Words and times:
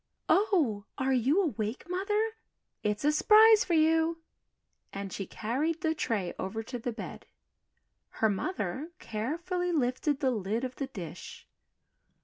"Oh, 0.29 0.85
are 0.97 1.13
you 1.13 1.43
awake, 1.43 1.87
Mother? 1.87 2.29
It's 2.81 3.05
a 3.05 3.11
s'prise 3.11 3.63
for 3.63 3.75
you," 3.75 4.17
and 4.91 5.13
she 5.13 5.27
carried 5.27 5.81
the 5.81 5.93
tray 5.93 6.33
over 6.39 6.63
to 6.63 6.79
the 6.79 6.91
bed. 6.91 7.27
Her 8.09 8.27
mother 8.29 8.93
carefully 8.97 9.71
lifted 9.71 10.19
the 10.19 10.31
lid 10.31 10.63
of 10.63 10.77
the 10.77 10.87
dish. 10.87 11.47